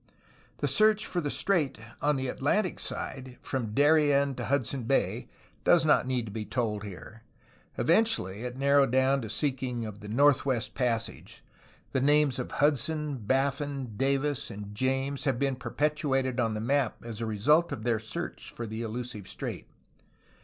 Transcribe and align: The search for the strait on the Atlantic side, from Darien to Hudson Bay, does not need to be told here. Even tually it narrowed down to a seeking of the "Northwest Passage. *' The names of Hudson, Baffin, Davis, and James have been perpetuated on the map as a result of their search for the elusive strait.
The 0.57 0.67
search 0.67 1.05
for 1.05 1.21
the 1.21 1.29
strait 1.29 1.77
on 2.01 2.15
the 2.15 2.27
Atlantic 2.27 2.79
side, 2.79 3.37
from 3.43 3.75
Darien 3.75 4.33
to 4.33 4.45
Hudson 4.45 4.85
Bay, 4.85 5.29
does 5.63 5.85
not 5.85 6.07
need 6.07 6.25
to 6.25 6.31
be 6.31 6.43
told 6.43 6.83
here. 6.83 7.21
Even 7.79 8.03
tually 8.03 8.39
it 8.41 8.57
narrowed 8.57 8.89
down 8.91 9.21
to 9.21 9.27
a 9.27 9.29
seeking 9.29 9.85
of 9.85 9.99
the 9.99 10.07
"Northwest 10.07 10.73
Passage. 10.73 11.43
*' 11.67 11.91
The 11.93 12.01
names 12.01 12.39
of 12.39 12.49
Hudson, 12.49 13.17
Baffin, 13.17 13.93
Davis, 13.95 14.49
and 14.49 14.73
James 14.73 15.25
have 15.25 15.37
been 15.37 15.55
perpetuated 15.55 16.39
on 16.39 16.55
the 16.55 16.59
map 16.61 17.05
as 17.05 17.21
a 17.21 17.27
result 17.27 17.71
of 17.71 17.83
their 17.83 17.99
search 17.99 18.49
for 18.51 18.65
the 18.65 18.81
elusive 18.81 19.27
strait. 19.27 19.67